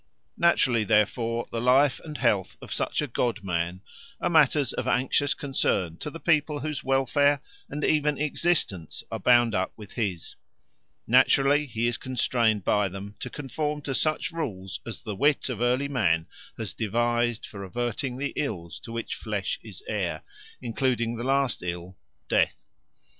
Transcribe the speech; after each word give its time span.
Naturally, 0.39 0.83
therefore, 0.83 1.45
the 1.51 1.61
life 1.61 1.99
and 2.03 2.17
health 2.17 2.57
of 2.59 2.73
such 2.73 3.03
a 3.03 3.07
god 3.07 3.43
man 3.43 3.83
are 4.19 4.31
matters 4.31 4.73
of 4.73 4.87
anxious 4.87 5.35
concern 5.35 5.97
to 5.97 6.09
the 6.09 6.19
people 6.19 6.61
whose 6.61 6.83
welfare 6.83 7.39
and 7.69 7.83
even 7.83 8.17
existence 8.17 9.03
are 9.11 9.19
bound 9.19 9.53
up 9.53 9.71
with 9.77 9.91
his; 9.91 10.33
naturally 11.05 11.67
he 11.67 11.85
is 11.85 11.97
constrained 11.97 12.63
by 12.65 12.89
them 12.89 13.13
to 13.19 13.29
conform 13.29 13.79
to 13.83 13.93
such 13.93 14.31
rules 14.31 14.79
as 14.87 15.03
the 15.03 15.15
wit 15.15 15.49
of 15.49 15.61
early 15.61 15.87
man 15.87 16.25
has 16.57 16.73
devised 16.73 17.45
for 17.45 17.63
averting 17.63 18.17
the 18.17 18.33
ills 18.35 18.79
to 18.79 18.91
which 18.91 19.13
flesh 19.13 19.59
is 19.61 19.83
heir, 19.87 20.23
including 20.63 21.15
the 21.15 21.23
last 21.23 21.61
ill, 21.61 21.95
death. 22.27 22.65